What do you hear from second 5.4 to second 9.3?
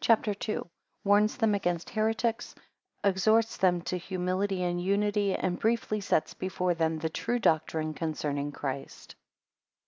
and briefly sets before them the true doctrine concerning Christ.